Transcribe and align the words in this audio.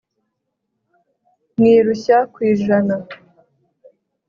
Mwirushya 1.57 2.17
kwijana 2.33 2.95